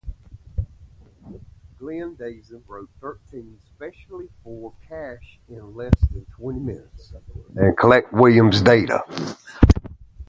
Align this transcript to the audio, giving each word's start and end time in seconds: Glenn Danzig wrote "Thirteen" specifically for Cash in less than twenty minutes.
Glenn 1.77 2.15
Danzig 2.15 2.67
wrote 2.67 2.89
"Thirteen" 2.99 3.59
specifically 3.59 4.29
for 4.43 4.73
Cash 4.89 5.39
in 5.47 5.75
less 5.75 5.93
than 6.09 6.25
twenty 6.25 6.59
minutes. 6.59 7.13